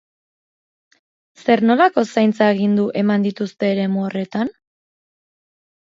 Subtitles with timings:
[1.41, 4.55] Zer nolako zaintza agindu eman dituzte eremu horretan?